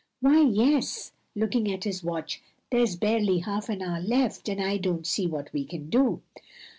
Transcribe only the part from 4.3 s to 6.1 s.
and I don't see what we can